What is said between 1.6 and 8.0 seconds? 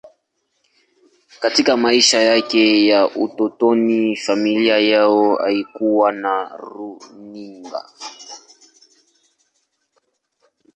maisha yake ya utotoni, familia yao haikuwa na runinga.